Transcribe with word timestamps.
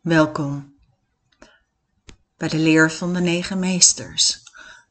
Welkom 0.00 0.74
bij 2.36 2.48
de 2.48 2.58
leer 2.58 2.92
van 2.92 3.14
de 3.14 3.20
negen 3.20 3.58
meesters, 3.58 4.42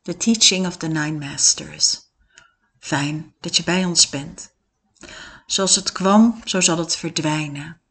the 0.01 0.17
teaching 0.17 0.67
of 0.67 0.77
the 0.77 0.87
nine 0.87 1.25
masters. 1.25 1.99
Fijn 2.79 3.33
dat 3.39 3.57
je 3.57 3.63
bij 3.63 3.85
ons 3.85 4.09
bent. 4.09 4.53
Zoals 5.45 5.75
het 5.75 5.91
kwam, 5.91 6.41
zo 6.45 6.61
zal 6.61 6.77
het 6.77 6.95
verdwijnen. 6.95 7.81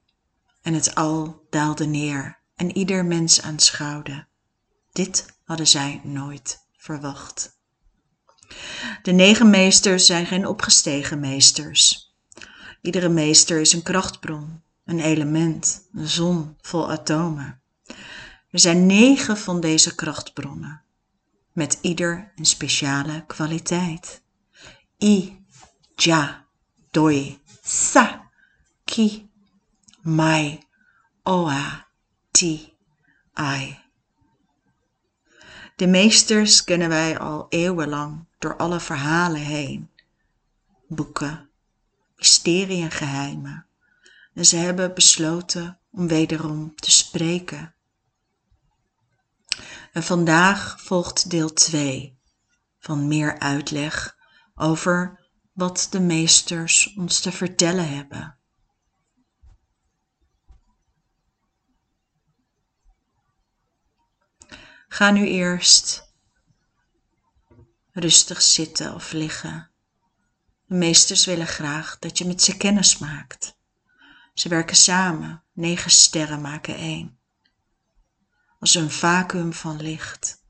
En 0.62 0.75
het 0.75 0.95
al 0.95 1.46
daalde 1.51 1.87
neer 1.87 2.39
en 2.57 2.77
ieder 2.77 3.04
mens 3.04 3.43
aanschouwde. 3.43 4.27
Dit 4.93 5.27
hadden 5.45 5.66
zij 5.66 6.00
nooit 6.05 6.66
verwacht. 6.77 7.59
De 9.03 9.12
negen 9.12 9.50
meesters 9.50 10.07
zijn 10.07 10.27
geen 10.27 10.46
opgestegen 10.46 11.21
meesters. 11.21 12.12
Iedere 12.82 13.09
meester 13.09 13.61
is 13.61 13.73
een 13.73 13.82
krachtbron, 13.82 14.62
een 14.89 15.00
element, 15.00 15.89
een 15.93 16.09
zon 16.09 16.57
vol 16.61 16.91
atomen. 16.91 17.61
Er 18.51 18.59
zijn 18.59 18.87
negen 18.87 19.37
van 19.37 19.61
deze 19.61 19.95
krachtbronnen, 19.95 20.83
met 21.52 21.78
ieder 21.80 22.33
een 22.37 22.45
speciale 22.47 23.24
kwaliteit. 23.27 24.23
I, 25.02 25.45
Ja, 25.95 26.47
Doi, 26.91 27.42
Sa, 27.62 28.30
Ki, 28.84 29.30
Mai, 30.01 30.59
Oa, 31.23 31.86
Ti, 32.30 32.73
Ai. 33.33 33.78
De 35.77 35.86
meesters 35.86 36.64
kennen 36.64 36.89
wij 36.89 37.19
al 37.19 37.47
eeuwenlang 37.48 38.27
door 38.39 38.56
alle 38.56 38.80
verhalen 38.80 39.41
heen. 39.41 39.91
Boeken, 40.86 41.50
mysterie 42.16 42.83
en 42.83 42.91
geheimen. 42.91 43.67
En 44.38 44.47
ze 44.47 44.56
hebben 44.56 44.95
besloten 44.95 45.80
om 45.91 46.09
wederom 46.09 46.74
te 46.74 46.91
spreken. 46.91 47.74
En 49.92 50.03
vandaag 50.03 50.83
volgt 50.83 51.31
deel 51.31 51.53
2 51.53 52.20
van 52.78 53.09
meer 53.09 53.39
uitleg 53.39 54.16
over 54.55 55.28
wat 55.53 55.86
de 55.91 56.00
meesters 56.00 56.94
ons 56.97 57.20
te 57.20 57.33
vertellen 57.33 57.89
hebben. 57.89 58.39
Ga 64.89 65.11
nu 65.11 65.27
eerst 65.27 66.12
rustig 67.92 68.42
zitten 68.42 68.94
of 68.94 69.12
liggen. 69.12 69.70
De 70.64 70.75
meesters 70.75 71.25
willen 71.25 71.47
graag 71.47 71.98
dat 71.98 72.19
je 72.19 72.25
met 72.25 72.42
ze 72.42 72.56
kennis 72.56 72.98
maakt. 72.98 73.58
Ze 74.39 74.48
werken 74.48 74.77
samen, 74.77 75.42
negen 75.53 75.91
sterren 75.91 76.41
maken 76.41 76.75
één. 76.77 77.19
Als 78.58 78.75
een 78.75 78.91
vacuüm 78.91 79.53
van 79.53 79.81
licht. 79.81 80.44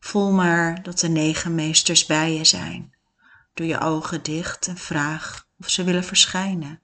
Voel 0.00 0.32
maar 0.32 0.82
dat 0.82 0.98
de 0.98 1.08
negen 1.08 1.54
meesters 1.54 2.06
bij 2.06 2.34
je 2.34 2.44
zijn. 2.44 2.94
Doe 3.54 3.66
je 3.66 3.80
ogen 3.80 4.22
dicht 4.22 4.66
en 4.66 4.76
vraag 4.76 5.48
of 5.58 5.68
ze 5.68 5.84
willen 5.84 6.04
verschijnen. 6.04 6.80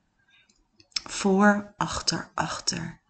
Voor, 1.04 1.74
achter, 1.76 2.30
achter. 2.34 3.00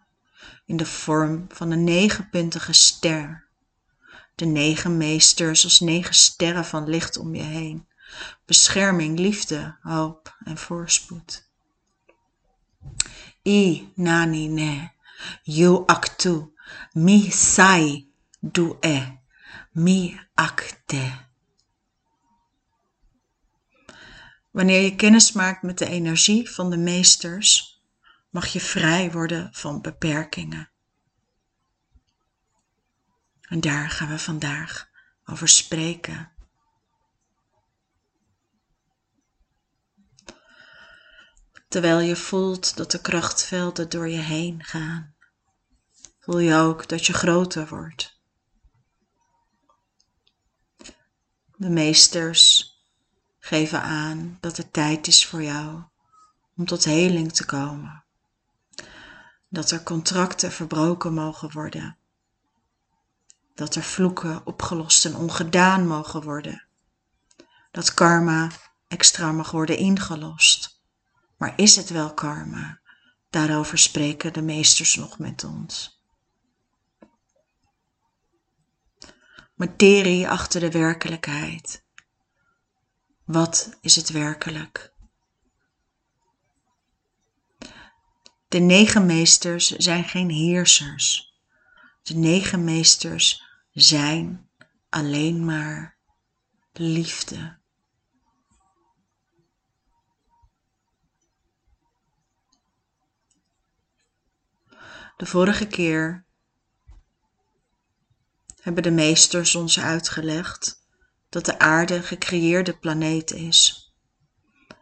In 0.65 0.77
de 0.77 0.85
vorm 0.85 1.45
van 1.49 1.71
een 1.71 1.83
negenpuntige 1.83 2.73
ster. 2.73 3.47
De 4.35 4.45
negen 4.45 4.97
meesters 4.97 5.63
als 5.63 5.79
negen 5.79 6.15
sterren 6.15 6.65
van 6.65 6.89
licht 6.89 7.17
om 7.17 7.35
je 7.35 7.43
heen. 7.43 7.87
Bescherming, 8.45 9.19
liefde, 9.19 9.77
hoop 9.81 10.37
en 10.43 10.57
voorspoed. 10.57 11.46
I 13.47 13.91
nani 13.95 14.47
ne, 14.47 14.91
you 15.43 15.85
aktu, 15.87 16.51
mi 16.93 17.31
sai 17.31 18.07
du 18.39 18.77
e, 18.81 19.19
mi 19.71 20.19
akte. 20.35 21.25
Wanneer 24.51 24.81
je 24.81 24.95
kennis 24.95 25.31
maakt 25.31 25.61
met 25.61 25.77
de 25.77 25.85
energie 25.85 26.49
van 26.49 26.69
de 26.69 26.77
meesters, 26.77 27.81
mag 28.29 28.47
je 28.47 28.59
vrij 28.59 29.11
worden 29.11 29.49
van 29.53 29.81
beperkingen. 29.81 30.69
En 33.41 33.61
daar 33.61 33.89
gaan 33.89 34.07
we 34.07 34.19
vandaag 34.19 34.89
over 35.25 35.47
spreken. 35.47 36.31
Terwijl 41.67 41.99
je 41.99 42.15
voelt 42.15 42.75
dat 42.75 42.91
de 42.91 43.01
krachtvelden 43.01 43.89
door 43.89 44.07
je 44.07 44.17
heen 44.17 44.63
gaan, 44.63 45.15
voel 46.19 46.39
je 46.39 46.55
ook 46.55 46.87
dat 46.87 47.05
je 47.05 47.13
groter 47.13 47.67
wordt. 47.67 48.19
De 51.55 51.69
meesters 51.69 52.71
geven 53.39 53.81
aan 53.81 54.37
dat 54.39 54.57
het 54.57 54.73
tijd 54.73 55.07
is 55.07 55.25
voor 55.25 55.43
jou 55.43 55.83
om 56.55 56.65
tot 56.65 56.83
heling 56.83 57.33
te 57.33 57.45
komen. 57.45 58.03
Dat 59.49 59.71
er 59.71 59.83
contracten 59.83 60.51
verbroken 60.51 61.13
mogen 61.13 61.51
worden. 61.51 61.97
Dat 63.55 63.75
er 63.75 63.83
vloeken 63.83 64.45
opgelost 64.45 65.05
en 65.05 65.15
ongedaan 65.15 65.87
mogen 65.87 66.21
worden. 66.21 66.67
Dat 67.71 67.93
karma 67.93 68.49
extra 68.87 69.31
mag 69.31 69.51
worden 69.51 69.77
ingelost. 69.77 70.56
Maar 71.37 71.53
is 71.55 71.75
het 71.75 71.89
wel 71.89 72.13
karma? 72.13 72.79
Daarover 73.29 73.77
spreken 73.77 74.33
de 74.33 74.41
meesters 74.41 74.95
nog 74.95 75.19
met 75.19 75.43
ons. 75.43 76.01
Materie 79.53 80.29
achter 80.29 80.59
de 80.59 80.71
werkelijkheid. 80.71 81.85
Wat 83.25 83.77
is 83.81 83.95
het 83.95 84.09
werkelijk? 84.09 84.93
De 88.47 88.59
negen 88.59 89.05
meesters 89.05 89.67
zijn 89.67 90.03
geen 90.03 90.29
heersers. 90.29 91.33
De 92.03 92.15
negen 92.15 92.63
meesters 92.63 93.43
zijn 93.71 94.49
alleen 94.89 95.45
maar 95.45 95.97
liefde. 96.73 97.57
De 105.17 105.25
vorige 105.25 105.67
keer 105.67 106.25
hebben 108.61 108.83
de 108.83 108.91
meesters 108.91 109.55
ons 109.55 109.79
uitgelegd 109.79 110.85
dat 111.29 111.45
de 111.45 111.59
aarde 111.59 111.95
een 111.95 112.03
gecreëerde 112.03 112.77
planeet 112.77 113.31
is. 113.31 113.91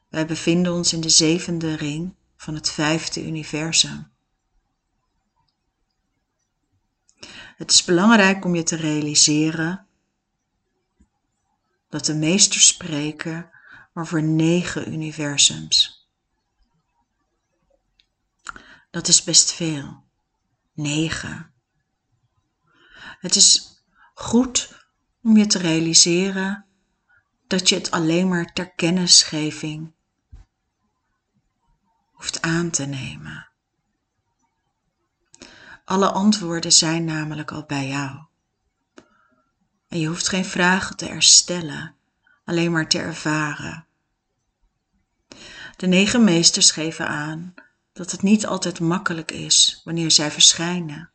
Wij 0.10 0.26
bevinden 0.26 0.74
ons 0.74 0.94
in 0.94 1.02
de 1.02 1.10
zevende 1.10 1.76
ring 1.76 2.16
van 2.38 2.56
het 2.56 2.70
vijfde 2.70 3.26
universum. 3.26 4.12
Het 7.56 7.72
is 7.72 7.84
belangrijk 7.84 8.46
om 8.46 8.56
je 8.56 8.64
te 8.64 8.76
realiseren 8.76 9.88
dat 11.90 12.06
de 12.06 12.14
meesters 12.16 12.68
spreken 12.68 13.50
over 13.94 14.24
negen 14.24 14.94
universums. 14.94 16.08
Dat 18.92 19.08
is 19.08 19.24
best 19.24 19.52
veel. 19.52 20.05
Negen. 20.76 21.54
Het 23.20 23.36
is 23.36 23.84
goed 24.14 24.88
om 25.24 25.38
je 25.38 25.46
te 25.46 25.58
realiseren 25.58 26.66
dat 27.48 27.70
je 27.70 27.76
het 27.76 27.92
alleen 27.92 28.28
maar 28.28 28.54
ter 28.54 28.72
kennisgeving 28.72 29.94
hoeft 32.12 32.42
aan 32.42 32.70
te 32.70 32.86
nemen. 32.86 33.50
Alle 35.86 36.12
antwoorden 36.12 36.72
zijn 36.72 37.06
namelijk 37.06 37.52
al 37.52 37.64
bij 37.66 37.88
jou. 37.88 38.26
En 39.88 40.00
je 40.00 40.08
hoeft 40.08 40.28
geen 40.28 40.46
vragen 40.46 40.96
te 40.96 41.08
erstellen, 41.08 41.96
alleen 42.46 42.72
maar 42.72 42.90
te 42.90 43.00
ervaren. 43.00 43.88
De 45.76 45.88
negen 45.88 46.24
meesters 46.24 46.72
geven 46.72 47.08
aan 47.08 47.54
dat 47.96 48.12
het 48.12 48.22
niet 48.22 48.46
altijd 48.46 48.80
makkelijk 48.80 49.32
is 49.32 49.82
wanneer 49.84 50.12
zij 50.12 50.32
verschijnen. 50.32 51.10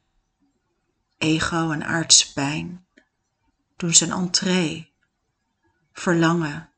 Ego 1.19 1.71
en 1.71 1.85
aardse 1.85 2.33
pijn 2.33 2.87
doen 3.77 3.95
zijn 3.95 4.11
entree. 4.11 4.93
Verlangen 5.93 6.71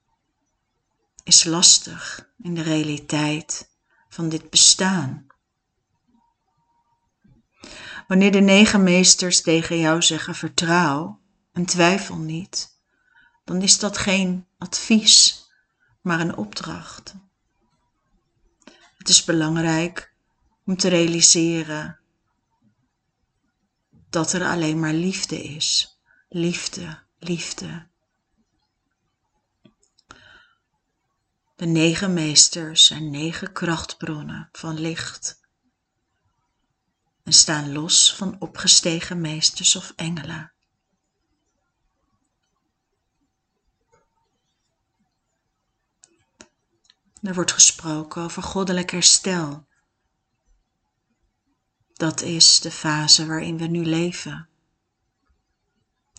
is 1.25 1.45
lastig 1.45 2.29
in 2.39 2.55
de 2.55 2.63
realiteit 2.63 3.71
van 4.09 4.29
dit 4.29 4.51
bestaan. 4.51 5.27
Wanneer 8.09 8.33
de 8.33 8.41
negen 8.41 8.83
meesters 8.83 9.41
tegen 9.41 9.79
jou 9.79 10.03
zeggen 10.03 10.35
vertrouw 10.35 11.21
en 11.53 11.65
twijfel 11.65 12.17
niet, 12.17 12.79
dan 13.45 13.63
is 13.63 13.79
dat 13.79 13.99
geen 13.99 14.47
advies, 14.59 15.47
maar 16.01 16.21
een 16.21 16.37
opdracht. 16.37 17.15
Het 19.03 19.11
is 19.11 19.25
belangrijk 19.25 20.15
om 20.65 20.77
te 20.77 20.89
realiseren 20.89 21.99
dat 24.11 24.33
er 24.33 24.45
alleen 24.45 24.81
maar 24.81 24.93
liefde 24.93 25.43
is. 25.43 25.99
Liefde, 26.29 27.03
liefde. 27.19 27.89
De 31.57 31.67
negen 31.67 32.13
meesters 32.13 32.87
zijn 32.87 33.11
negen 33.11 33.53
krachtbronnen 33.53 34.49
van 34.53 34.81
licht 34.81 35.41
en 37.23 37.33
staan 37.33 37.73
los 37.73 38.15
van 38.15 38.41
opgestegen 38.41 39.21
meesters 39.21 39.77
of 39.77 39.93
engelen. 39.97 40.52
Er 47.23 47.35
wordt 47.35 47.53
gesproken 47.53 48.23
over 48.23 48.43
goddelijk 48.43 48.91
herstel. 48.91 49.67
Dat 51.93 52.21
is 52.21 52.61
de 52.61 52.71
fase 52.71 53.27
waarin 53.27 53.59
we 53.59 53.67
nu 53.67 53.85
leven. 53.85 54.49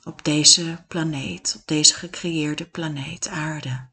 Op 0.04 0.24
deze 0.24 0.86
planeet, 0.88 1.56
op 1.60 1.68
deze 1.68 1.94
gecreëerde 1.94 2.66
planeet 2.66 3.28
Aarde. 3.28 3.90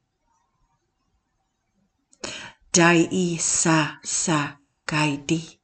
Dai 2.71 3.39
sa 3.39 3.99
sa 4.03 4.61
kai 4.85 5.25
di. 5.25 5.61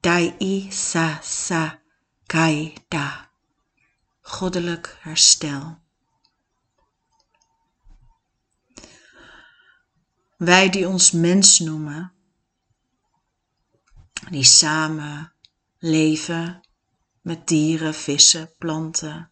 Dai 0.00 0.70
sa 0.70 1.20
sa 1.22 1.82
kai 2.26 2.74
da. 2.88 3.30
Goddelijk 4.20 4.96
herstel. 5.00 5.85
Wij 10.36 10.70
die 10.70 10.88
ons 10.88 11.10
mens 11.10 11.58
noemen, 11.58 12.12
die 14.30 14.44
samen 14.44 15.32
leven 15.78 16.60
met 17.20 17.46
dieren, 17.46 17.94
vissen, 17.94 18.54
planten, 18.58 19.30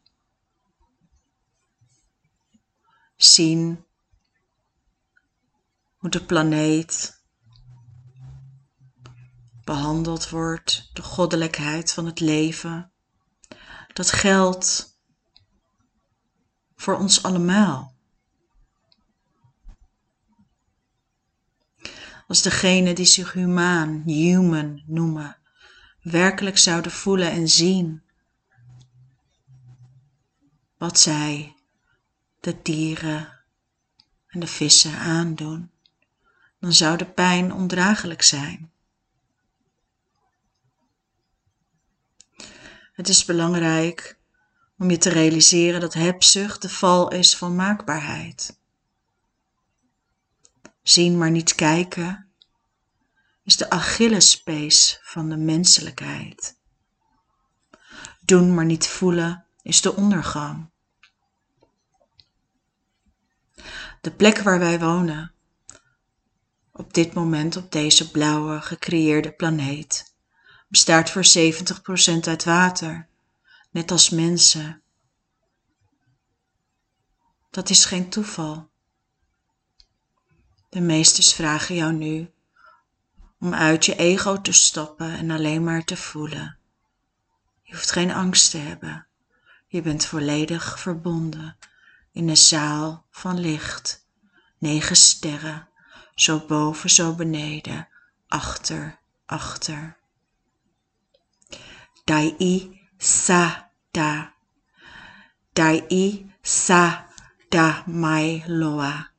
zien 3.17 3.85
hoe 5.97 6.11
de 6.11 6.25
planeet 6.25 7.23
behandeld 9.65 10.29
wordt, 10.29 10.91
de 10.93 11.03
goddelijkheid 11.03 11.93
van 11.93 12.07
het 12.07 12.21
leven. 12.21 12.93
Dat 13.93 14.11
geldt 14.11 14.99
voor 16.75 16.97
ons 16.97 17.23
allemaal. 17.23 17.94
Als 22.27 22.43
degene 22.43 22.93
die 22.93 23.07
zich 23.07 23.33
humaan, 23.33 24.03
human 24.07 24.83
noemen, 24.87 25.37
werkelijk 26.03 26.59
zouden 26.59 26.93
voelen 26.93 27.31
en 27.31 27.49
zien 27.49 28.03
wat 30.79 30.99
zij 30.99 31.57
de 32.41 32.63
dieren 32.63 33.45
en 34.27 34.41
de 34.41 34.47
vissen 34.47 34.99
aandoen, 34.99 35.71
dan 36.61 36.73
zou 36.73 36.97
de 36.97 37.07
pijn 37.07 37.53
ondraaglijk 37.53 38.23
zijn. 38.23 38.73
Het 42.93 43.09
is 43.09 43.25
belangrijk 43.25 44.19
om 44.79 44.91
je 44.91 44.99
te 44.99 45.09
realiseren 45.09 45.81
dat 45.81 45.95
hebzucht 45.95 46.63
de 46.63 46.69
val 46.69 47.13
is 47.13 47.37
van 47.37 47.55
maakbaarheid. 47.55 48.59
Zien 50.85 51.19
maar 51.19 51.31
niet 51.31 51.55
kijken 51.55 52.33
is 53.43 53.57
de 53.57 53.71
Achillespees 53.71 54.99
van 55.03 55.29
de 55.29 55.37
menselijkheid. 55.37 56.59
Doen 58.21 58.55
maar 58.55 58.65
niet 58.65 58.87
voelen 58.87 59.47
is 59.63 59.81
de 59.81 59.95
ondergang. 59.95 60.71
De 64.01 64.11
plek 64.17 64.39
waar 64.39 64.59
wij 64.59 64.79
wonen, 64.81 65.35
op 66.73 66.95
dit 66.95 67.15
moment 67.15 67.57
op 67.57 67.73
deze 67.73 68.11
blauwe 68.11 68.61
gecreëerde 68.61 69.33
planeet, 69.33 70.15
bestaat 70.69 71.11
voor 71.11 71.25
70% 71.25 72.19
uit 72.21 72.45
water, 72.45 73.09
net 73.71 73.91
als 73.91 74.11
mensen. 74.11 74.83
Dat 77.51 77.71
is 77.71 77.85
geen 77.85 78.11
toeval. 78.11 78.73
De 80.75 80.81
meesters 80.81 81.35
vragen 81.35 81.75
jou 81.75 81.93
nu 81.93 82.31
om 83.41 83.55
uit 83.55 83.85
je 83.85 83.97
ego 83.97 84.41
te 84.41 84.53
stappen 84.53 85.13
en 85.13 85.31
alleen 85.31 85.65
maar 85.65 85.85
te 85.85 85.97
voelen. 85.97 86.59
Je 87.63 87.73
hoeft 87.75 87.91
geen 87.91 88.13
angst 88.13 88.51
te 88.51 88.59
hebben. 88.59 89.07
Je 89.67 89.83
bent 89.83 90.05
volledig 90.05 90.79
verbonden 90.79 91.57
in 92.13 92.29
een 92.29 92.37
zaal 92.37 93.07
van 93.11 93.39
licht. 93.39 94.07
Negen 94.59 94.97
sterren, 94.97 95.69
zo 96.15 96.47
boven, 96.47 96.91
zo 96.91 97.15
beneden, 97.15 97.89
achter, 98.29 98.99
achter. 99.27 99.97
Dai 102.05 102.81
sa 102.97 103.71
da. 103.91 104.35
Dai 105.53 106.33
sa 106.43 107.07
da 107.49 107.85
mai 107.87 108.45
loa. 108.47 109.13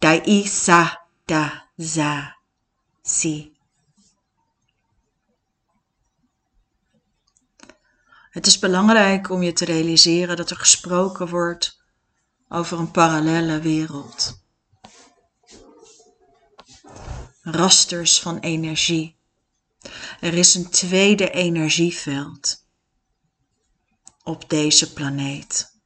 Dai 0.00 0.46
sa 0.46 1.06
da 1.26 1.70
za. 1.76 2.36
Si. 3.02 3.52
Het 8.30 8.46
is 8.46 8.58
belangrijk 8.58 9.30
om 9.30 9.42
je 9.42 9.52
te 9.52 9.64
realiseren 9.64 10.36
dat 10.36 10.50
er 10.50 10.56
gesproken 10.56 11.28
wordt 11.28 11.82
over 12.48 12.78
een 12.78 12.90
parallelle 12.90 13.60
wereld. 13.60 14.42
Rasters 17.42 18.20
van 18.20 18.38
energie. 18.38 19.16
Er 20.20 20.34
is 20.34 20.54
een 20.54 20.70
tweede 20.70 21.30
energieveld 21.30 22.66
op 24.22 24.48
deze 24.48 24.92
planeet. 24.92 25.78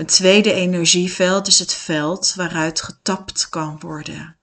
Een 0.00 0.06
tweede 0.06 0.52
energieveld 0.52 1.46
is 1.46 1.58
het 1.58 1.74
veld 1.74 2.34
waaruit 2.34 2.82
getapt 2.82 3.48
kan 3.48 3.80
worden. 3.80 4.38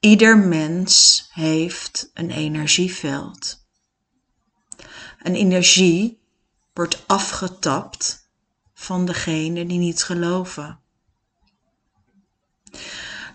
Ieder 0.00 0.38
mens 0.38 1.24
heeft 1.32 2.10
een 2.14 2.30
energieveld. 2.30 3.66
Een 5.22 5.34
energie 5.34 6.20
wordt 6.72 7.06
afgetapt 7.06 8.30
van 8.74 9.06
degene 9.06 9.66
die 9.66 9.78
niet 9.78 10.02
geloven. 10.02 10.80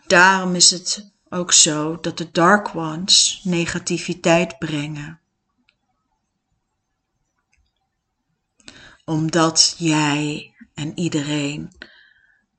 Daarom 0.08 0.56
is 0.56 0.72
het 0.72 1.12
ook 1.30 1.54
zo 1.54 2.00
dat 2.00 2.18
de 2.18 2.32
Dark 2.32 2.76
Ones 2.76 3.42
negativiteit 3.44 4.60
brengen. 4.60 5.20
Omdat 9.06 9.76
jij 9.78 10.51
en 10.82 11.00
iedereen 11.00 11.72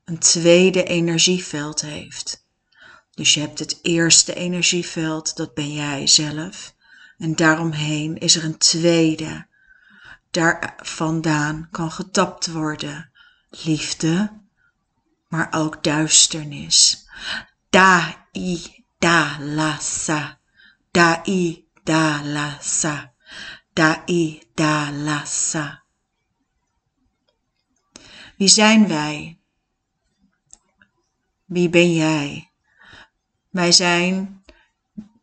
een 0.05 0.19
tweede 0.19 0.83
energieveld 0.83 1.81
heeft. 1.81 2.45
Dus 3.11 3.33
je 3.33 3.39
hebt 3.39 3.59
het 3.59 3.79
eerste 3.81 4.33
energieveld, 4.33 5.35
dat 5.35 5.53
ben 5.53 5.73
jij 5.73 6.07
zelf. 6.07 6.75
En 7.17 7.35
daaromheen 7.35 8.17
is 8.17 8.35
er 8.35 8.43
een 8.43 8.57
tweede. 8.57 9.47
Daar 10.31 10.73
vandaan 10.77 11.67
kan 11.71 11.91
getapt 11.91 12.47
worden. 12.47 13.11
Liefde, 13.49 14.41
maar 15.27 15.47
ook 15.51 15.83
duisternis. 15.83 17.07
Da 17.69 18.27
i 18.35 18.83
da 18.99 19.37
la 19.39 19.77
sa. 19.79 20.39
Da 20.91 21.21
i 21.27 21.67
da 21.83 22.23
la 22.23 22.57
sa. 22.61 23.13
Da 23.73 24.03
i 24.07 24.43
da 24.53 24.91
la 24.91 25.25
sa. 25.25 25.83
Wie 28.43 28.51
zijn 28.51 28.87
wij? 28.87 29.39
Wie 31.45 31.69
ben 31.69 31.93
jij? 31.93 32.51
Wij 33.49 33.71
zijn 33.71 34.43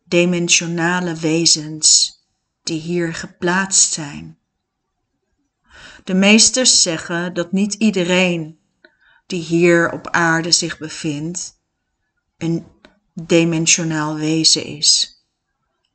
dimensionale 0.03 1.15
wezens 1.15 2.13
die 2.63 2.79
hier 2.79 3.13
geplaatst 3.13 3.93
zijn. 3.93 4.37
De 6.03 6.13
meesters 6.13 6.81
zeggen 6.81 7.33
dat 7.33 7.51
niet 7.51 7.73
iedereen 7.73 8.59
die 9.25 9.41
hier 9.41 9.91
op 9.91 10.09
aarde 10.09 10.51
zich 10.51 10.77
bevindt 10.77 11.59
een 12.37 12.65
dimensionaal 13.13 14.15
wezen 14.15 14.65
is. 14.65 15.21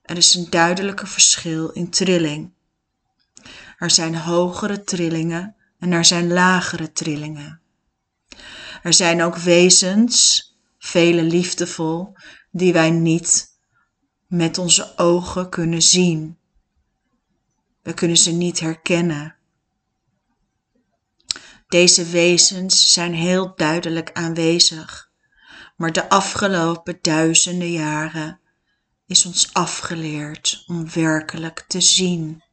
Er 0.02 0.16
is 0.16 0.34
een 0.34 0.50
duidelijke 0.50 1.06
verschil 1.06 1.68
in 1.68 1.90
trilling. 1.90 2.52
Er 3.78 3.90
zijn 3.90 4.16
hogere 4.16 4.84
trillingen 4.84 5.55
en 5.78 5.92
er 5.92 6.04
zijn 6.04 6.32
lagere 6.32 6.92
trillingen. 6.92 7.60
Er 8.82 8.92
zijn 8.92 9.22
ook 9.22 9.36
wezens, 9.36 10.44
vele 10.78 11.22
liefdevol, 11.22 12.16
die 12.50 12.72
wij 12.72 12.90
niet 12.90 13.54
met 14.26 14.58
onze 14.58 14.98
ogen 14.98 15.50
kunnen 15.50 15.82
zien. 15.82 16.38
We 17.82 17.94
kunnen 17.94 18.16
ze 18.16 18.32
niet 18.32 18.60
herkennen. 18.60 19.36
Deze 21.68 22.04
wezens 22.04 22.92
zijn 22.92 23.14
heel 23.14 23.54
duidelijk 23.56 24.12
aanwezig, 24.12 25.10
maar 25.76 25.92
de 25.92 26.08
afgelopen 26.08 26.98
duizenden 27.00 27.70
jaren 27.70 28.40
is 29.06 29.26
ons 29.26 29.52
afgeleerd 29.52 30.64
om 30.66 30.90
werkelijk 30.92 31.64
te 31.68 31.80
zien. 31.80 32.44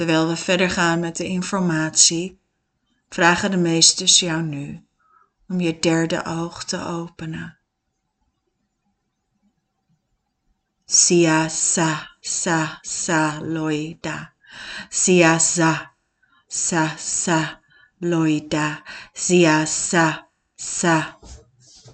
Terwijl 0.00 0.28
we 0.28 0.36
verder 0.36 0.70
gaan 0.70 1.00
met 1.00 1.16
de 1.16 1.24
informatie, 1.24 2.40
vragen 3.08 3.50
de 3.50 3.56
meesters 3.56 4.20
jou 4.20 4.42
nu 4.42 4.86
om 5.48 5.60
je 5.60 5.78
derde 5.78 6.24
oog 6.24 6.64
te 6.64 6.84
openen. 6.84 7.58
Sia 10.84 11.48
sa 11.48 12.16
sa 12.20 12.78
sa 12.82 13.40
loida. 13.40 14.32
Sia 14.88 15.38
sa 15.38 15.94
sa 16.46 16.96
sa 16.96 17.60
loida. 17.98 18.82
Sia 19.12 19.66
sa 19.66 20.30
sa 20.54 21.18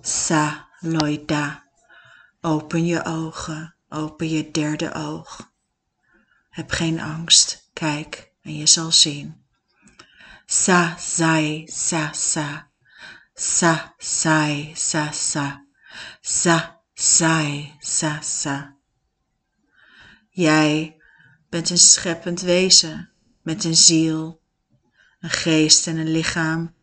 sa 0.01 0.69
loida. 0.81 1.65
Open 2.41 2.85
je 2.85 3.05
ogen, 3.05 3.75
open 3.89 4.29
je 4.29 4.51
derde 4.51 4.95
oog. 4.95 5.53
Heb 6.51 6.71
geen 6.71 7.01
angst, 7.01 7.66
kijk 7.79 8.33
en 8.43 8.57
je 8.57 8.67
zal 8.67 8.93
zien. 8.93 9.45
Sa 10.47 10.97
sai 10.97 11.67
sa 11.67 12.13
sa. 12.13 12.71
Sa 13.35 13.95
sai 13.99 14.73
sa 14.75 15.13
sa. 15.13 15.65
Sa 16.21 16.83
sai 16.95 17.77
sa 17.81 18.21
sa. 18.21 18.77
Jij 20.31 20.97
bent 21.49 21.71
een 21.71 21.79
scheppend 21.79 22.41
wezen 22.41 23.11
met 23.43 23.65
een 23.65 23.77
ziel, 23.77 24.41
een 25.21 25.31
geest 25.31 25.87
en 25.87 25.97
een 25.97 26.11
lichaam 26.11 26.75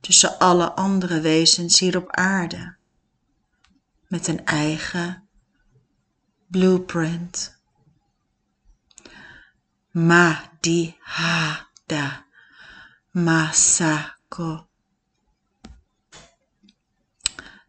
tussen 0.00 0.38
alle 0.38 0.72
andere 0.72 1.20
wezens 1.20 1.80
hier 1.80 1.96
op 1.96 2.10
aarde, 2.10 2.76
met 4.08 4.26
een 4.26 4.44
eigen 4.44 5.28
blueprint. 6.46 7.62
Ma 9.96 10.50
di 10.60 10.96
ha 11.00 11.68
da 11.86 12.26
masako. 13.12 14.68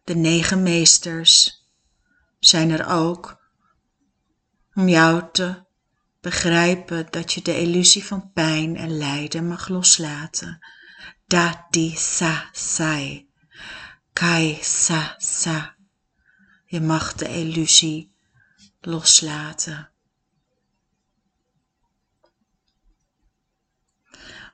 De 0.04 0.14
negen 0.14 0.62
meesters 0.62 1.64
zijn 2.38 2.70
er 2.70 2.86
ook 2.86 3.40
om 4.74 4.88
jou 4.88 5.22
te 5.32 5.64
begrijpen 6.20 7.06
dat 7.10 7.32
je 7.32 7.42
de 7.42 7.60
illusie 7.60 8.04
van 8.04 8.32
pijn 8.32 8.76
en 8.76 8.96
lijden 8.96 9.48
mag 9.48 9.68
loslaten. 9.68 10.58
Da 11.26 11.66
di 11.70 11.96
sa 11.96 12.48
sai, 12.52 13.28
kai 14.12 14.58
sa 14.62 15.14
sa. 15.18 15.76
Je 16.64 16.80
mag 16.80 17.14
de 17.14 17.28
illusie 17.28 18.12
loslaten. 18.80 19.90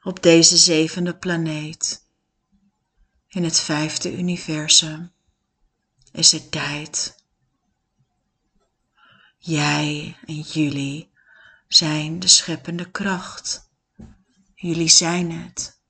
Op 0.02 0.22
deze 0.22 0.56
zevende 0.56 1.16
planeet, 1.16 2.06
in 3.28 3.44
het 3.44 3.60
vijfde 3.60 4.16
universum, 4.16 5.12
is 6.12 6.32
het 6.32 6.50
tijd 6.50 7.20
Jij 9.44 10.16
en 10.26 10.40
jullie 10.40 11.12
zijn 11.68 12.20
de 12.20 12.28
scheppende 12.28 12.90
kracht. 12.90 13.70
Jullie 14.54 14.88
zijn 14.88 15.30
het. 15.32 15.80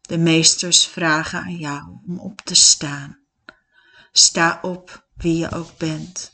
De 0.00 0.18
meesters 0.18 0.86
vragen 0.86 1.40
aan 1.40 1.56
jou 1.56 1.98
om 2.06 2.18
op 2.18 2.40
te 2.40 2.54
staan. 2.54 3.18
Sta 4.12 4.58
op 4.62 5.08
wie 5.14 5.36
je 5.36 5.50
ook 5.50 5.78
bent. 5.78 6.32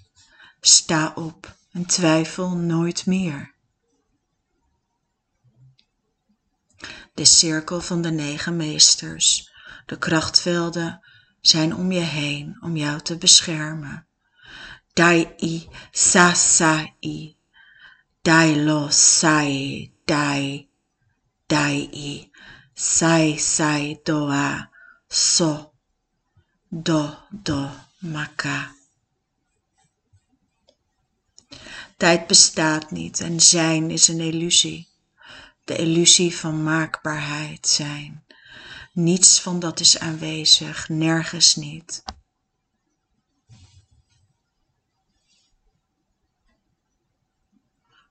Sta 0.60 1.12
op 1.14 1.56
en 1.72 1.86
twijfel 1.86 2.50
nooit 2.50 3.06
meer. 3.06 3.54
De 7.16 7.24
cirkel 7.24 7.80
van 7.80 8.02
de 8.02 8.10
negen 8.10 8.56
meesters, 8.56 9.50
de 9.86 9.98
krachtvelden, 9.98 11.00
zijn 11.40 11.74
om 11.74 11.92
je 11.92 12.00
heen 12.00 12.56
om 12.60 12.76
jou 12.76 13.00
te 13.00 13.16
beschermen. 13.16 14.06
Dai 14.92 15.34
i 15.40 15.68
sa 15.92 16.34
sa 16.34 16.74
i. 17.00 17.36
Dai 18.22 18.64
lo 18.64 18.88
sai 18.90 19.92
dai. 20.04 20.68
Dai 21.46 21.88
i 21.92 22.30
sai 22.74 23.38
sai 23.38 24.00
doa 24.04 24.70
so. 25.08 25.72
Do 26.68 27.16
do 27.30 27.70
maka. 27.98 28.74
Tijd 31.96 32.26
bestaat 32.26 32.90
niet 32.90 33.20
en 33.20 33.40
zijn 33.40 33.90
is 33.90 34.08
een 34.08 34.20
illusie. 34.20 34.88
De 35.66 35.76
illusie 35.76 36.36
van 36.36 36.62
maakbaarheid 36.62 37.66
zijn. 37.68 38.24
Niets 38.92 39.40
van 39.40 39.60
dat 39.60 39.80
is 39.80 39.98
aanwezig, 39.98 40.88
nergens 40.88 41.54
niet. 41.54 42.02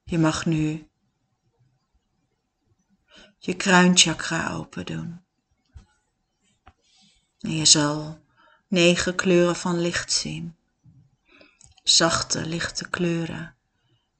Je 0.03 0.17
mag 0.17 0.45
nu 0.45 0.87
je 3.37 3.55
kruinchakra 3.55 4.51
open 4.51 4.85
doen. 4.85 5.21
En 7.39 7.55
je 7.55 7.65
zal 7.65 8.19
negen 8.67 9.15
kleuren 9.15 9.55
van 9.55 9.79
licht 9.79 10.11
zien. 10.11 10.55
Zachte, 11.83 12.45
lichte 12.45 12.89
kleuren. 12.89 13.55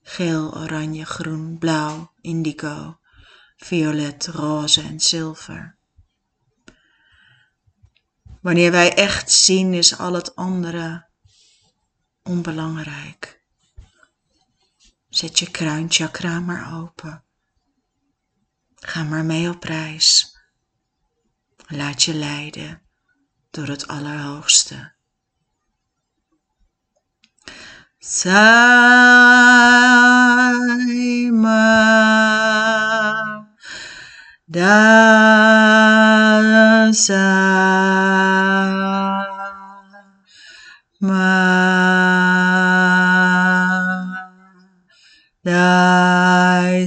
Geel, 0.02 0.58
oranje, 0.58 1.06
groen, 1.06 1.58
blauw, 1.58 2.14
indigo, 2.22 3.00
violet, 3.66 4.28
roze 4.28 4.82
en 4.82 5.00
zilver. 5.00 5.78
Wanneer 8.42 8.72
wij 8.72 8.96
echt 8.96 9.32
zien, 9.32 9.74
is 9.74 9.98
al 9.98 10.14
het 10.14 10.36
andere 10.36 11.08
onbelangrijk. 12.24 13.42
Zet 15.10 15.40
je 15.40 15.52
kruinchakra 15.52 16.40
maar 16.40 16.82
open. 16.82 17.24
Ga 18.76 19.04
maar 19.04 19.26
mee 19.26 19.50
op 19.50 19.64
reis. 19.64 20.38
Laat 21.68 22.04
je 22.04 22.14
leiden 22.14 22.82
door 23.50 23.68
het 23.68 23.88
Allerhoogste. 23.88 24.94
Saima 28.00 28.36
Dasa 34.56 35.36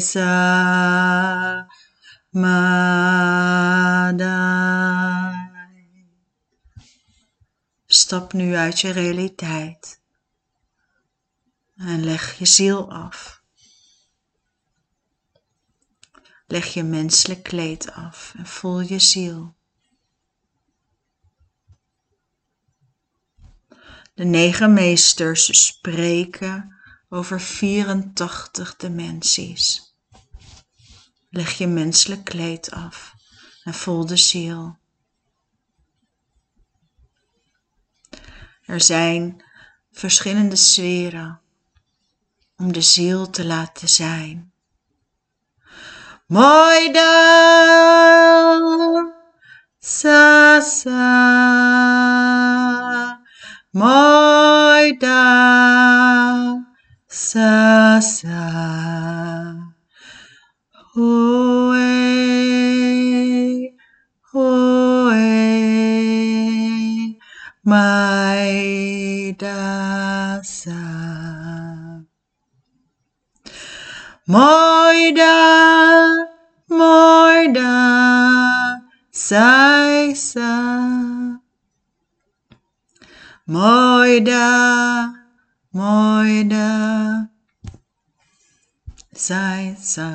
Sa 0.00 1.66
Madai. 2.32 2.88
Stap 7.87 8.32
nu 8.32 8.56
uit 8.56 8.80
je 8.80 8.90
realiteit 8.90 10.00
en 11.76 12.04
leg 12.04 12.38
je 12.38 12.46
ziel 12.46 12.92
af. 12.92 13.38
Leg 16.50 16.75
je 16.75 16.83
menselijk 16.83 17.43
kleed 17.43 17.93
af 17.93 18.35
en 18.37 18.47
voel 18.47 18.81
je 18.81 18.99
ziel. 18.99 19.57
De 24.14 24.25
negen 24.25 24.73
meesters 24.73 25.67
spreken 25.67 26.76
over 27.09 27.40
84 27.40 28.76
dimensies. 28.76 29.95
Leg 31.31 31.59
je 31.59 31.67
menselijk 31.67 32.25
kleed 32.25 32.71
af 32.71 33.14
en 33.64 33.75
voel 33.75 34.07
de 34.07 34.17
ziel. 34.17 34.78
Er 38.64 38.81
zijn 38.81 39.45
verschillende 39.93 40.57
sferen 40.57 41.40
om 42.57 42.73
de 42.73 42.83
ziel 42.83 43.31
te 43.31 43.45
laten 43.45 43.88
zijn. 43.88 44.52
Moidal 46.30 47.08
Sasa 49.80 50.92
Moidal 53.73 55.08
Sasa 57.08 58.44
Hoe 60.92 61.88
Hoe 64.30 65.16
Maidasa 67.64 69.08
Moidal 74.28 75.77
sai 79.28 80.14
sa. 80.14 80.52
Moida, 83.44 84.49
moida, 85.73 87.28
sai 89.12 89.76
sa. 89.76 90.08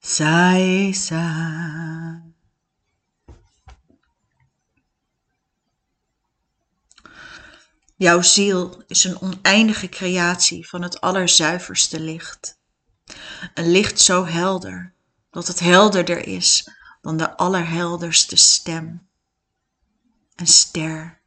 Sai 0.00 0.92
sa. 0.92 1.24
Jouw 7.96 8.22
ziel 8.22 8.82
is 8.86 9.04
een 9.04 9.20
oneindige 9.20 9.88
creatie 9.88 10.68
van 10.68 10.82
het 10.82 11.00
allerzuiverste 11.00 12.00
licht. 12.00 12.58
Een 13.54 13.70
licht 13.70 14.00
zo 14.00 14.24
helder 14.24 14.95
dat 15.36 15.46
het 15.46 15.60
helderder 15.60 16.26
is 16.26 16.70
dan 17.00 17.16
de 17.16 17.36
allerhelderste 17.36 18.36
stem. 18.36 19.08
Een 20.34 20.46
ster. 20.46 21.20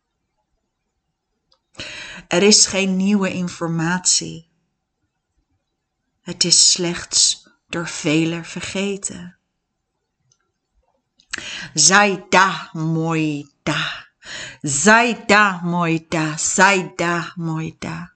Er 2.28 2.44
is 2.44 2.66
geen 2.66 2.98
nieuwe 2.98 3.34
informatie. 3.34 4.50
Het 6.22 6.44
is 6.44 6.72
slechts 6.72 7.50
door 7.68 7.88
velen 7.88 8.46
vergeten. 8.46 9.38
Zaida 11.74 12.70
moida. 12.74 14.08
Zaida 14.62 15.62
moida, 15.64 16.38
Zaida 16.38 17.34
moida. 17.36 18.14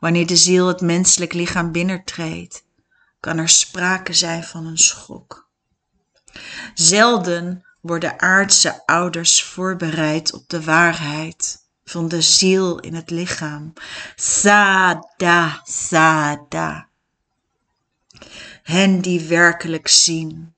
Wanneer 0.00 0.26
de 0.26 0.36
ziel 0.36 0.66
het 0.66 0.80
menselijk 0.80 1.32
lichaam 1.32 1.72
binnentreedt, 1.72 2.64
kan 3.28 3.38
er 3.38 3.48
sprake 3.48 4.12
zijn 4.12 4.44
van 4.44 4.66
een 4.66 4.78
schok. 4.78 5.48
Zelden 6.74 7.64
worden 7.80 8.20
aardse 8.20 8.86
ouders 8.86 9.42
voorbereid 9.42 10.32
op 10.32 10.48
de 10.48 10.62
waarheid 10.64 11.58
van 11.84 12.08
de 12.08 12.22
ziel 12.22 12.78
in 12.78 12.94
het 12.94 13.10
lichaam. 13.10 13.72
Sada, 14.16 15.60
sada. 15.64 16.88
Hen 18.62 19.00
die 19.00 19.20
werkelijk 19.20 19.88
zien 19.88 20.54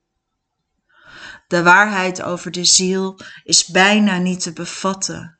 de 1.46 1.62
waarheid 1.62 2.22
over 2.22 2.50
de 2.50 2.64
ziel 2.64 3.18
is 3.44 3.66
bijna 3.66 4.18
niet 4.18 4.40
te 4.40 4.52
bevatten. 4.52 5.38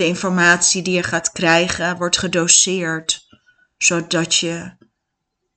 De 0.00 0.06
informatie 0.06 0.82
die 0.82 0.94
je 0.94 1.02
gaat 1.02 1.32
krijgen 1.32 1.96
wordt 1.96 2.18
gedoseerd, 2.18 3.28
zodat 3.78 4.34
je 4.34 4.76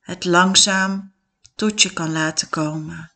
het 0.00 0.24
langzaam 0.24 1.14
tot 1.54 1.82
je 1.82 1.92
kan 1.92 2.12
laten 2.12 2.48
komen 2.48 3.12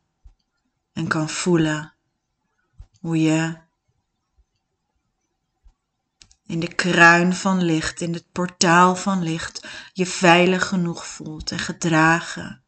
en 0.92 1.08
kan 1.08 1.28
voelen 1.28 1.94
hoe 3.00 3.22
je 3.22 3.56
in 6.46 6.60
de 6.60 6.74
kruin 6.74 7.34
van 7.34 7.62
licht, 7.62 8.00
in 8.00 8.12
het 8.14 8.32
portaal 8.32 8.96
van 8.96 9.22
licht, 9.22 9.68
je 9.92 10.06
veilig 10.06 10.68
genoeg 10.68 11.06
voelt 11.06 11.50
en 11.50 11.58
gedragen 11.58 12.62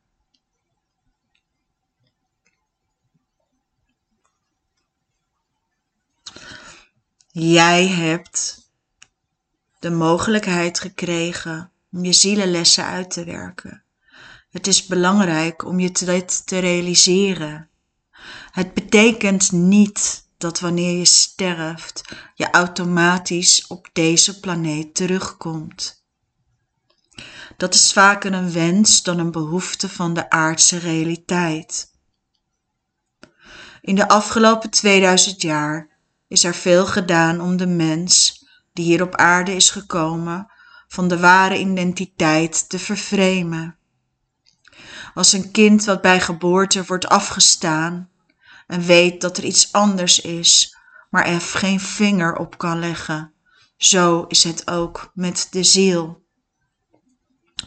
Jij 7.33 7.87
hebt 7.87 8.69
de 9.79 9.91
mogelijkheid 9.91 10.81
gekregen 10.81 11.73
om 11.93 12.05
je 12.05 12.13
zielenlessen 12.13 12.85
uit 12.85 13.11
te 13.11 13.25
werken. 13.25 13.83
Het 14.51 14.67
is 14.67 14.87
belangrijk 14.87 15.65
om 15.65 15.81
je 15.81 15.93
dit 15.93 16.47
te 16.47 16.59
realiseren. 16.59 17.69
Het 18.51 18.75
betekent 18.75 19.53
niet 19.53 20.27
dat 20.39 20.61
wanneer 20.61 20.99
je 20.99 21.05
sterft, 21.05 22.03
je 22.35 22.51
automatisch 22.51 23.67
op 23.67 23.89
deze 23.93 24.41
planeet 24.41 24.95
terugkomt. 24.95 26.05
Dat 27.57 27.75
is 27.75 27.93
vaker 27.93 28.33
een 28.33 28.53
wens 28.53 29.03
dan 29.03 29.19
een 29.19 29.33
behoefte 29.33 29.89
van 29.89 30.15
de 30.15 30.31
aardse 30.31 30.79
realiteit. 30.79 31.91
In 33.81 33.95
de 33.95 34.09
afgelopen 34.09 34.71
2000 34.71 35.43
jaar 35.43 35.90
is 36.31 36.45
er 36.45 36.55
veel 36.55 36.87
gedaan 36.87 37.41
om 37.41 37.57
de 37.57 37.67
mens 37.67 38.45
die 38.73 38.85
hier 38.85 39.03
op 39.03 39.15
aarde 39.15 39.55
is 39.55 39.71
gekomen 39.71 40.51
van 40.89 41.09
de 41.09 41.19
ware 41.19 41.59
identiteit 41.59 42.69
te 42.69 42.79
vervremen. 42.79 43.77
Als 45.15 45.33
een 45.33 45.51
kind 45.51 45.85
wat 45.85 46.01
bij 46.01 46.21
geboorte 46.21 46.85
wordt 46.85 47.09
afgestaan 47.09 48.11
en 48.67 48.83
weet 48.83 49.21
dat 49.21 49.37
er 49.37 49.45
iets 49.45 49.73
anders 49.73 50.21
is, 50.21 50.77
maar 51.11 51.27
er 51.27 51.41
geen 51.41 51.81
vinger 51.81 52.37
op 52.37 52.59
kan 52.59 52.79
leggen, 52.79 53.33
zo 53.77 54.25
is 54.29 54.45
het 54.45 54.71
ook 54.71 55.11
met 55.15 55.49
de 55.51 55.63
ziel. 55.63 56.25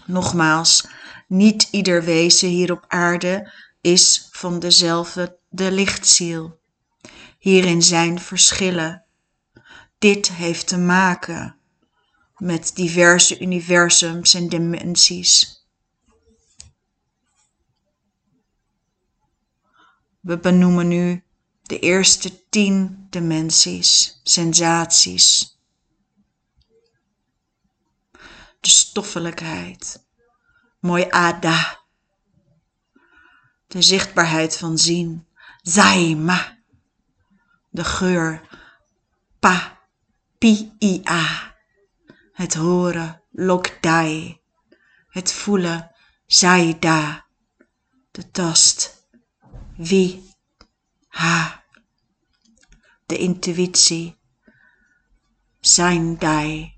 Nogmaals, 0.06 0.88
niet 1.28 1.68
ieder 1.72 2.04
wezen 2.04 2.50
hier 2.50 2.72
op 2.72 2.86
aarde 2.88 3.52
is 3.82 4.28
van 4.32 4.60
dezelfde 4.60 5.38
de 5.50 5.72
lichtziel. 5.72 6.62
Hierin 7.44 7.82
zijn 7.82 8.20
verschillen. 8.20 9.06
Dit 9.98 10.32
heeft 10.32 10.68
te 10.68 10.78
maken 10.78 11.56
met 12.38 12.76
diverse 12.76 13.40
universums 13.40 14.34
en 14.34 14.50
dimensies. 14.50 15.66
We 20.20 20.38
benoemen 20.38 20.88
nu 20.88 21.24
de 21.62 21.80
eerste 21.80 22.50
tien 22.50 23.08
dimensies, 23.10 24.20
sensaties. 24.24 25.58
De 28.60 28.70
stoffelijkheid, 28.70 30.06
mooi 30.80 31.06
ada. 31.10 31.82
De 33.68 33.82
zichtbaarheid 33.82 34.58
van 34.58 34.78
zien, 34.78 35.28
zaima 35.62 36.62
de 37.74 37.84
geur, 37.84 38.42
pa, 39.40 39.80
pi, 40.38 40.72
a. 41.10 41.56
Het 42.34 42.54
horen, 42.54 43.24
lokdai. 43.32 44.42
Het 45.08 45.32
voelen, 45.32 45.92
zaida. 46.26 47.28
De 48.12 48.32
tast, 48.32 49.08
wie, 49.76 50.34
ha. 51.08 51.64
De 53.06 53.18
intuïtie, 53.18 54.20
zijn 55.60 56.18
dai. 56.18 56.76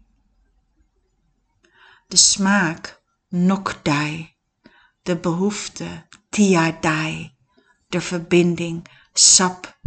De 2.08 2.16
smaak, 2.18 3.02
nokdai. 3.28 4.36
De 5.02 5.18
behoefte, 5.18 6.08
tiadai. 6.30 7.36
De 7.88 8.02
verbinding, 8.02 8.88
sap, 9.14 9.80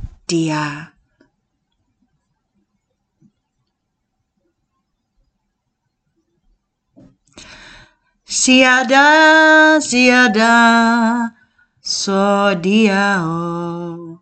Siada, 8.30 9.80
siada, 9.80 11.32
sodiao. 11.80 13.24
Oh. 13.24 14.20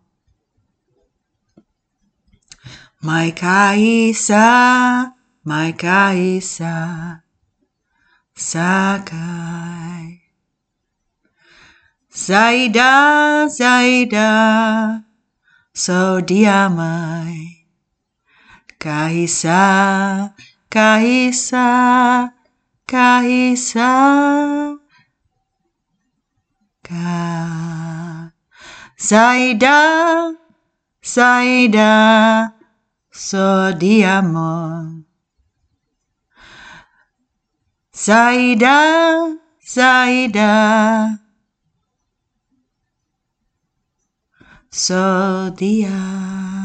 My 3.01 3.31
kaisa, 3.33 5.11
my 5.43 5.73
kaisa, 5.73 7.21
sakai. 8.33 10.21
Zaida, 12.09 13.49
zaida, 13.51 15.03
sodiamai. 15.75 17.67
Kaisa, 18.79 20.33
kaisa, 20.69 22.36
Kaisa 22.87 23.91
Ka 26.87 28.31
Zaida 28.97 30.31
Zaida 31.03 31.91
Sodiamo 33.11 35.03
Zaida 37.91 38.77
Zaida 39.59 41.19
Sodiama. 44.71 46.56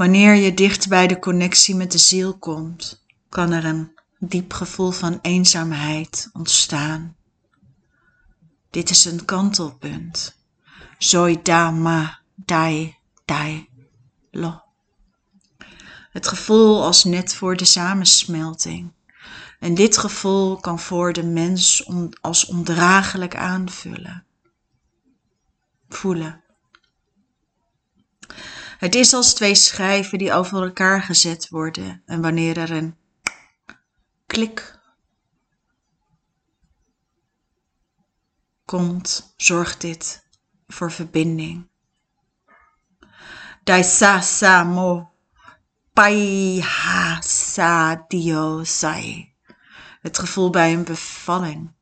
Wanneer 0.00 0.34
je 0.34 0.54
dicht 0.54 0.88
bij 0.88 1.06
de 1.06 1.18
connectie 1.18 1.74
met 1.74 1.92
de 1.92 1.98
ziel 1.98 2.38
komt, 2.38 3.04
kan 3.28 3.52
er 3.52 3.64
een 3.64 3.92
diep 4.18 4.52
gevoel 4.52 4.90
van 4.90 5.18
eenzaamheid 5.22 6.30
ontstaan. 6.32 7.16
Dit 8.70 8.90
is 8.90 9.04
een 9.04 9.24
kantelpunt. 9.24 10.36
Zoi 10.98 11.42
dama 11.42 12.20
dai 12.34 12.96
dai 13.24 13.68
lo. 14.30 14.62
Het 16.12 16.28
gevoel 16.28 16.84
als 16.84 17.04
net 17.04 17.34
voor 17.34 17.56
de 17.56 17.64
samensmelting. 17.64 18.92
En 19.58 19.74
dit 19.74 19.98
gevoel 19.98 20.56
kan 20.56 20.78
voor 20.78 21.12
de 21.12 21.24
mens 21.24 21.90
als 22.20 22.46
ondraaglijk 22.46 23.36
aanvullen. 23.36 24.24
Voelen. 25.88 26.44
Het 28.80 28.94
is 28.94 29.12
als 29.12 29.34
twee 29.34 29.54
schijven 29.54 30.18
die 30.18 30.32
over 30.32 30.62
elkaar 30.62 31.02
gezet 31.02 31.48
worden 31.48 32.02
en 32.06 32.20
wanneer 32.20 32.58
er 32.58 32.70
een 32.70 32.96
klik 34.26 34.78
komt, 38.64 39.34
zorgt 39.36 39.80
dit 39.80 40.26
voor 40.66 40.92
verbinding. 40.92 41.68
Daisa 43.64 44.20
sa 44.20 44.64
pai 45.92 46.60
ha 46.60 47.20
sa 47.20 48.04
dio 48.08 48.64
sai. 48.64 49.34
Het 50.00 50.18
gevoel 50.18 50.50
bij 50.50 50.72
een 50.72 50.84
bevalling, 50.84 51.74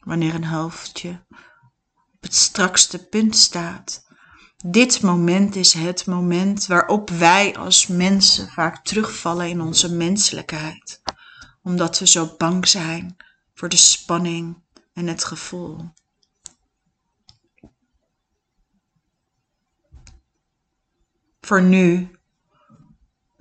wanneer 0.00 0.34
een 0.34 0.44
hoofdje 0.44 1.26
op 2.14 2.22
het 2.22 2.34
strakste 2.34 3.08
punt 3.08 3.36
staat. 3.36 4.10
Dit 4.64 5.00
moment 5.00 5.56
is 5.56 5.72
het 5.72 6.06
moment 6.06 6.66
waarop 6.66 7.10
wij 7.10 7.56
als 7.56 7.86
mensen 7.86 8.48
vaak 8.48 8.84
terugvallen 8.84 9.48
in 9.48 9.60
onze 9.60 9.92
menselijkheid, 9.92 11.02
omdat 11.62 11.98
we 11.98 12.06
zo 12.06 12.34
bang 12.38 12.68
zijn 12.68 13.16
voor 13.54 13.68
de 13.68 13.76
spanning 13.76 14.62
en 14.92 15.06
het 15.06 15.24
gevoel. 15.24 15.92
Voor 21.40 21.62
nu 21.62 22.18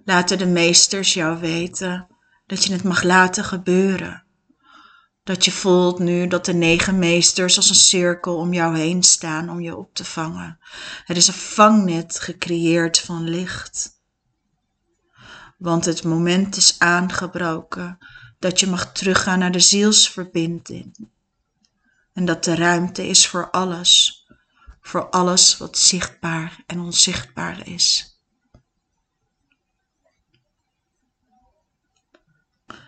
laten 0.06 0.38
de 0.38 0.48
meesters 0.48 1.14
jou 1.14 1.40
weten 1.40 2.08
dat 2.46 2.64
je 2.64 2.74
het 2.74 2.84
mag 2.84 3.04
laten 3.04 3.44
gebeuren. 3.44 4.26
Dat 5.24 5.46
je 5.46 5.52
voelt 5.52 6.00
nu 6.00 6.28
dat 6.28 6.46
de 6.46 6.54
negen 6.54 7.00
meesters 7.00 7.58
als 7.58 7.70
een 7.70 7.76
cirkel 7.76 8.36
om 8.36 8.54
jou 8.54 8.78
heen 8.78 9.04
staan 9.04 9.50
om 9.50 9.62
je 9.62 9.76
op 9.78 9.94
te 9.94 10.06
vangen. 10.06 10.60
Het 11.06 11.18
is 11.18 11.28
een 11.28 11.34
vangnet 11.34 12.20
gecreëerd 12.20 13.00
van 13.00 13.30
licht. 13.30 14.00
Want 15.58 15.86
het 15.86 16.04
moment 16.04 16.56
is 16.56 16.80
aangebroken 16.80 17.98
dat 18.40 18.60
je 18.60 18.68
mag 18.68 18.92
teruggaan 18.92 19.40
naar 19.40 19.52
de 19.52 19.60
zielsverbinding. 19.60 21.10
En 22.14 22.26
dat 22.26 22.44
de 22.44 22.56
ruimte 22.56 23.08
is 23.08 23.28
voor 23.28 23.50
alles 23.50 24.22
voor 24.82 25.10
alles 25.10 25.58
wat 25.58 25.78
zichtbaar 25.78 26.64
en 26.66 26.80
onzichtbaar 26.80 27.68
is. 27.68 28.16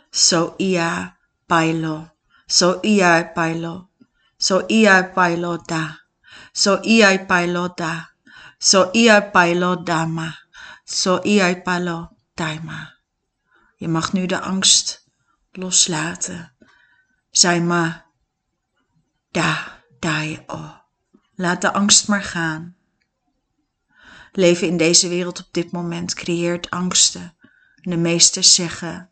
So 0.10 0.54
ia 0.58 1.18
pailo, 1.46 2.13
so 2.48 2.80
ia 2.84 3.32
pailo, 3.36 3.90
so 4.38 4.66
ia 4.70 5.12
pailo 5.16 5.58
da, 5.68 5.98
so 6.54 6.80
ia 6.84 7.26
pailo 7.26 7.68
da, 7.76 8.10
so 8.60 8.90
ia 8.94 9.22
pailo 9.32 9.76
dama, 9.76 10.34
so 10.86 11.22
ia 11.26 11.56
pailo 11.64 12.10
daima. 12.36 12.94
Je 13.78 13.88
mag 13.88 14.14
nu 14.14 14.26
de 14.26 14.40
angst 14.40 15.10
loslaten. 15.52 16.52
Zij 17.32 17.62
ma 17.62 18.06
da 19.32 19.82
dai 20.00 20.44
o. 20.48 20.82
Laat 21.36 21.62
de 21.62 21.74
angst 21.74 22.08
maar 22.08 22.24
gaan. 22.24 22.76
Leven 24.32 24.68
in 24.68 24.78
deze 24.78 25.08
wereld 25.08 25.40
op 25.40 25.48
dit 25.52 25.72
moment 25.72 26.14
creëert 26.14 26.70
angsten. 26.70 27.36
de 27.84 27.98
meesters 27.98 28.56
zeggen: 28.56 29.10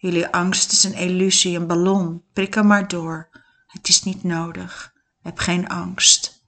Jullie 0.00 0.26
angst 0.26 0.72
is 0.72 0.84
een 0.84 0.94
illusie, 0.94 1.56
een 1.56 1.66
ballon. 1.66 2.24
Prik 2.32 2.54
hem 2.54 2.66
maar 2.66 2.88
door. 2.88 3.28
Het 3.66 3.88
is 3.88 4.02
niet 4.02 4.24
nodig. 4.24 4.94
Heb 5.22 5.38
geen 5.38 5.68
angst. 5.68 6.44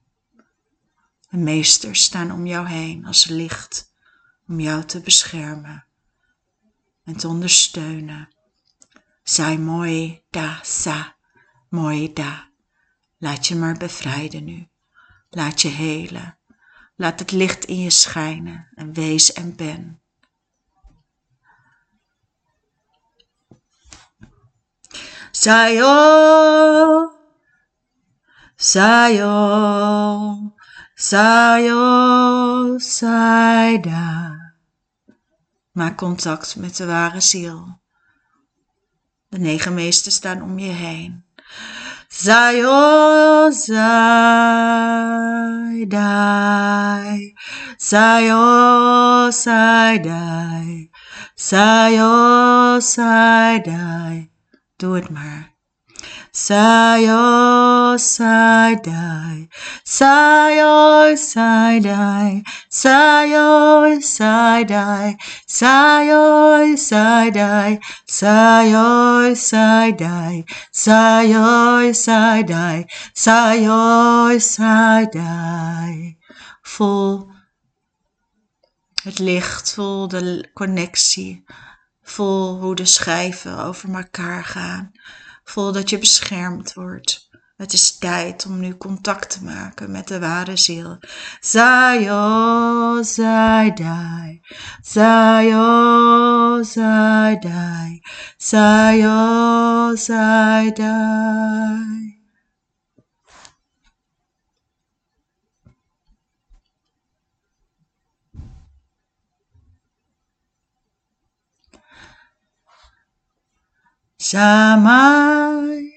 De 1.29 1.37
meesters 1.37 2.03
staan 2.03 2.31
om 2.31 2.45
jou 2.45 2.67
heen 2.67 3.05
als 3.05 3.25
licht 3.25 3.93
om 4.47 4.59
jou 4.59 4.83
te 4.83 4.99
beschermen 4.99 5.85
en 7.03 7.17
te 7.17 7.27
ondersteunen. 7.27 8.29
Zij 9.23 9.57
mooi 9.57 10.23
da 10.29 10.59
sa, 10.63 11.15
mooi 11.69 12.13
da. 12.13 12.49
Laat 13.17 13.47
je 13.47 13.55
maar 13.55 13.77
bevrijden 13.77 14.43
nu. 14.43 14.67
Laat 15.29 15.61
je 15.61 15.67
helen. 15.67 16.37
Laat 16.95 17.19
het 17.19 17.31
licht 17.31 17.65
in 17.65 17.79
je 17.79 17.89
schijnen 17.89 18.67
en 18.75 18.93
wees 18.93 19.33
en 19.33 19.55
ben. 19.55 20.00
Sayo, 25.31 27.07
sayo, 28.57 29.33
sayo, 30.95 31.81
saida. 32.79 34.35
Maak 35.71 35.97
contact 35.97 36.55
met 36.55 36.75
de 36.77 36.85
ware 36.85 37.21
ziel. 37.21 37.79
De 39.29 39.39
negen 39.39 39.73
meesters 39.73 40.15
staan 40.15 40.41
om 40.41 40.59
je 40.59 40.71
heen. 40.71 41.23
Sayo, 54.81 54.81
sai, 54.81 54.81
dai. 54.81 54.81
Sayo, 54.81 54.81
sai, 54.81 54.81
dai. 54.81 54.81
Sayo, 54.81 54.81
sai, 54.81 54.81
dai. 54.81 54.81
Doe 54.81 54.95
het 54.95 55.09
maar. 55.09 55.51
Sayo, 56.33 57.97
sai-dai, 57.97 59.47
sayo, 59.83 61.15
sai-dai, 61.15 62.41
sayo, 63.61 64.01
sai-dai, 64.01 65.29
sayo, 65.47 66.55
sai-dai, 66.75 67.77
sayo, 68.09 69.35
sai-dai, 69.35 70.43
sayo, 70.71 71.93
sai-dai, 71.93 72.85
sayo, 73.13 74.39
sai-dai. 74.39 76.17
Voel 76.61 77.29
het 79.03 79.19
licht, 79.19 79.73
voel 79.73 80.07
de 80.07 80.49
connectie, 80.53 81.43
voel 82.03 82.59
hoe 82.59 82.75
de 82.75 82.85
schijven 82.85 83.63
over 83.63 83.95
elkaar 83.95 84.43
gaan. 84.43 84.91
Voel 85.43 85.71
dat 85.71 85.89
je 85.89 85.97
beschermd 85.97 86.73
wordt. 86.73 87.29
Het 87.61 87.73
is 87.73 87.97
tijd 87.97 88.45
om 88.45 88.59
nu 88.59 88.77
contact 88.77 89.29
te 89.29 89.43
maken 89.43 89.91
met 89.91 90.07
de 90.07 90.19
ware 90.19 90.57
ziel. 90.57 90.97
Zayo, 91.39 93.03
zaidai. 93.03 94.41
Zayo, 94.81 96.63
zaidai. 96.63 98.01
Zayo, 98.37 99.95
zaidai. 99.95 100.81
Samaida, 114.31 115.91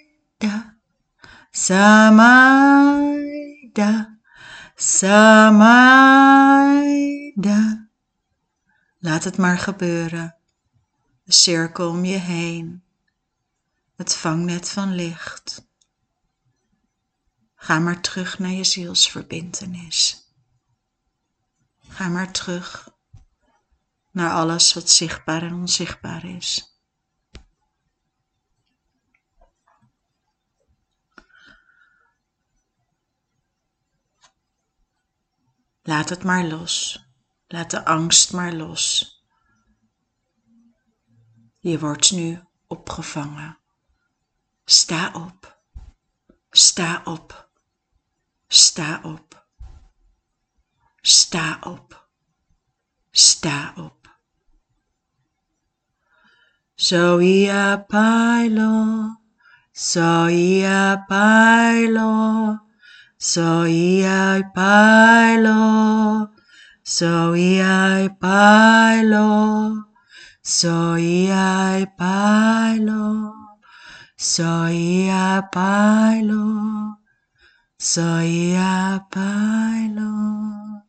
Samaida, 1.53 2.59
Samaida. 4.77 6.19
Laat 8.99 9.25
het 9.25 9.37
maar 9.37 9.59
gebeuren. 9.59 10.37
De 11.25 11.33
cirkel 11.33 11.89
om 11.89 12.05
je 12.05 12.17
heen. 12.17 12.85
Het 13.97 14.17
vangnet 14.17 14.71
van 14.71 14.95
licht. 14.95 15.69
Ga 17.55 17.79
maar 17.79 18.01
terug 18.01 18.39
naar 18.39 18.51
je 18.51 18.65
zielsverbintenis. 18.65 20.29
Ga 21.89 22.09
maar 22.09 22.33
terug 22.33 22.91
naar 24.11 24.31
alles 24.31 24.75
wat 24.75 24.91
zichtbaar 24.91 25.43
en 25.43 25.55
onzichtbaar 25.55 26.25
is. 26.25 26.74
Laat 35.87 36.09
het 36.09 36.25
maar 36.25 36.45
los. 36.45 37.05
Laat 37.47 37.71
de 37.71 37.85
angst 37.85 38.33
maar 38.33 38.53
los. 38.53 39.13
Je 41.59 41.79
wordt 41.79 42.11
nu 42.11 42.43
opgevangen. 42.67 43.59
Sta 44.65 45.13
op. 45.13 45.61
Sta 46.51 47.03
op. 47.05 47.51
Sta 48.49 49.01
op. 49.03 49.47
Sta 51.01 51.59
op. 51.63 52.09
Sta 53.11 53.73
op. 53.77 54.19
Pailo. 57.87 59.17
Zoia 59.73 61.05
pailo. 61.09 62.59
Zoia 63.33 64.21
pailo. 64.55 65.63
Zoia 66.85 67.77
pailo. 68.21 69.95
Soy 70.47 71.31
ai 71.33 71.87
pailo, 71.97 73.33
soy 74.15 75.09
a 75.09 75.41
pailo, 75.51 77.01
soy 77.79 78.55
a 78.59 79.09
pailo. 79.11 80.85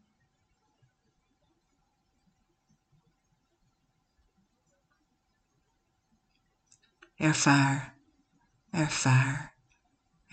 Ervaar, 7.17 7.95
ervaar, 8.73 9.53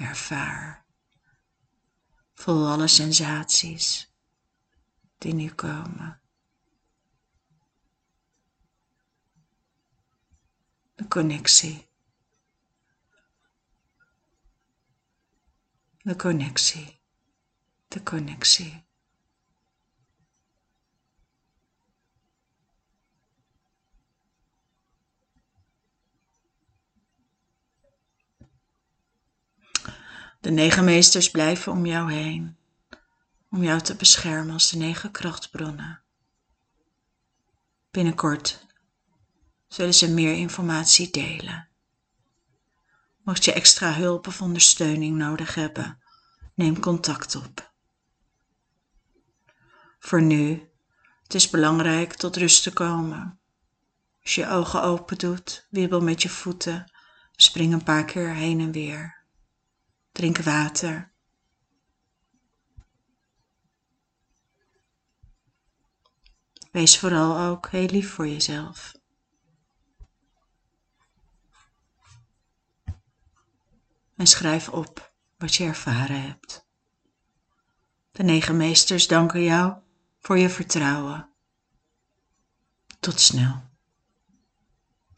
ervaar. 0.01 0.82
Voel 2.43 2.67
alle 2.69 2.89
sensaties 2.89 4.11
die 5.19 5.35
nu 5.35 5.49
komen. 5.55 6.23
de 11.03 11.09
connectie. 11.09 11.87
De 16.03 16.17
connectie. 16.17 17.01
De 17.89 18.03
connectie. 18.03 18.85
De 30.43 30.51
negen 30.51 30.85
meesters 30.85 31.31
blijven 31.31 31.73
om 31.73 31.87
jou 31.87 32.13
heen, 32.13 32.57
om 33.51 33.63
jou 33.63 33.81
te 33.81 33.95
beschermen 33.95 34.53
als 34.53 34.71
de 34.71 34.77
negen 34.77 35.11
krachtbronnen. 35.11 36.03
Binnenkort 37.91 38.67
zullen 39.69 39.95
ze 39.95 40.11
meer 40.11 40.35
informatie 40.35 41.11
delen. 41.11 41.69
Mocht 43.23 43.45
je 43.45 43.53
extra 43.53 43.93
hulp 43.93 44.27
of 44.27 44.43
ondersteuning 44.43 45.17
nodig 45.17 45.55
hebben, 45.55 46.03
neem 46.55 46.81
contact 46.81 47.35
op. 47.35 47.73
Voor 49.99 50.23
nu, 50.23 50.71
het 51.23 51.35
is 51.35 51.51
belangrijk 51.51 52.13
tot 52.13 52.37
rust 52.37 52.63
te 52.63 52.73
komen. 52.73 53.41
Als 54.23 54.35
je 54.35 54.49
ogen 54.49 54.83
open 54.83 55.19
doet, 55.19 55.67
wiebel 55.71 56.01
met 56.01 56.23
je 56.23 56.29
voeten, 56.29 56.93
spring 57.33 57.73
een 57.73 57.85
paar 57.85 58.05
keer 58.05 58.35
heen 58.35 58.61
en 58.61 58.73
weer. 58.73 59.22
Drink 60.12 60.38
water. 60.38 61.12
Wees 66.70 66.98
vooral 66.98 67.38
ook 67.38 67.68
heel 67.68 67.87
lief 67.87 68.11
voor 68.11 68.29
jezelf. 68.29 69.01
en 74.22 74.29
schrijf 74.29 74.68
op 74.68 75.14
wat 75.38 75.55
je 75.55 75.64
ervaren 75.64 76.22
hebt. 76.22 76.66
De 78.12 78.22
negen 78.22 78.57
meesters 78.57 79.07
danken 79.07 79.42
jou 79.42 79.75
voor 80.18 80.38
je 80.38 80.48
vertrouwen. 80.48 81.31
Tot 83.01 83.20
snel. 83.20 83.72